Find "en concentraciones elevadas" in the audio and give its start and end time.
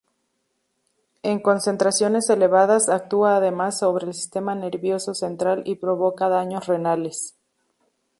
1.21-2.89